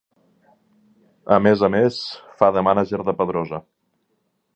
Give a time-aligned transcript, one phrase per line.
[1.35, 1.99] A més a més,
[2.39, 3.61] fa de mànager de Pedrosa.